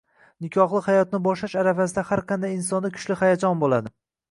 [0.45, 3.97] Nikohli hayotni boshlash arafasida har qanday insonda kuchli hayajon bo‘ladi.